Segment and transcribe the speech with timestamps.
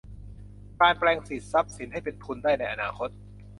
[0.79, 3.09] การแปลงสิทธิทรัพย์สินให้เป็นทุนได้ในอนาคต